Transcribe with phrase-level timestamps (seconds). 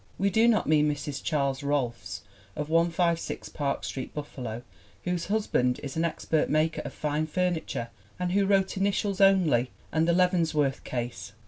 [0.17, 1.21] We do not mean Mrs.
[1.23, 2.21] Charles Rohlfs
[2.55, 4.63] of 156 Park Street, Buffalo,
[5.03, 10.07] whose husband is an expert maker of fine furniture and who wrote Initials Only and
[10.07, 11.33] The Leavenworth Case.